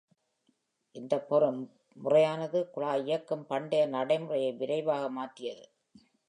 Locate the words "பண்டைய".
3.45-3.85